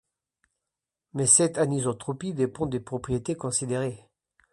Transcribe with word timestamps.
Mais 1.13 1.27
cette 1.27 1.59
anisotropie 1.59 2.33
dépend 2.33 2.65
des 2.65 2.79
propriétés 2.79 3.35
considérées. 3.35 4.09